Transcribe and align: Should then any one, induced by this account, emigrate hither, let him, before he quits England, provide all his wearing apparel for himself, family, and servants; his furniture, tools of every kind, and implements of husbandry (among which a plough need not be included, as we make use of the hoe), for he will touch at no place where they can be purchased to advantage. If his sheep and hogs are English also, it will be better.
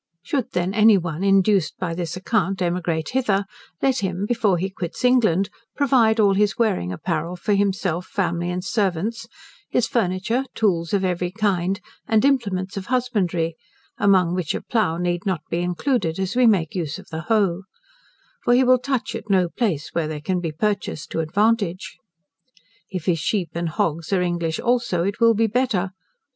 Should 0.23 0.53
then 0.53 0.73
any 0.73 0.97
one, 0.97 1.23
induced 1.23 1.77
by 1.77 1.93
this 1.93 2.17
account, 2.17 2.59
emigrate 2.59 3.09
hither, 3.09 3.45
let 3.83 3.99
him, 3.99 4.25
before 4.25 4.57
he 4.57 4.71
quits 4.71 5.05
England, 5.05 5.51
provide 5.75 6.19
all 6.19 6.33
his 6.33 6.57
wearing 6.57 6.91
apparel 6.91 7.35
for 7.35 7.53
himself, 7.53 8.07
family, 8.07 8.49
and 8.49 8.65
servants; 8.65 9.27
his 9.69 9.87
furniture, 9.87 10.45
tools 10.55 10.91
of 10.91 11.05
every 11.05 11.29
kind, 11.29 11.79
and 12.07 12.25
implements 12.25 12.77
of 12.77 12.87
husbandry 12.87 13.55
(among 13.99 14.33
which 14.33 14.55
a 14.55 14.61
plough 14.63 14.97
need 14.97 15.23
not 15.27 15.41
be 15.51 15.59
included, 15.59 16.17
as 16.17 16.35
we 16.35 16.47
make 16.47 16.73
use 16.73 16.97
of 16.97 17.09
the 17.09 17.21
hoe), 17.27 17.65
for 18.43 18.55
he 18.55 18.63
will 18.63 18.79
touch 18.79 19.13
at 19.13 19.29
no 19.29 19.49
place 19.49 19.89
where 19.93 20.07
they 20.07 20.19
can 20.19 20.39
be 20.39 20.51
purchased 20.51 21.11
to 21.11 21.19
advantage. 21.19 21.95
If 22.89 23.05
his 23.05 23.19
sheep 23.19 23.49
and 23.53 23.69
hogs 23.69 24.11
are 24.11 24.21
English 24.23 24.59
also, 24.59 25.03
it 25.03 25.19
will 25.19 25.35
be 25.35 25.45
better. 25.45 25.91